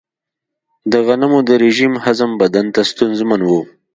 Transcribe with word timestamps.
د 0.91 0.93
غنمو 1.05 1.39
د 1.49 1.51
رژیم 1.63 1.93
هضم 2.03 2.31
بدن 2.41 2.65
ته 2.75 2.81
ستونزمن 2.91 3.41
و. 3.45 3.49